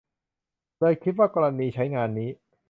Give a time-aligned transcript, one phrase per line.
[0.79, 2.29] เลยคิดว่ากรณีใช้งานนี้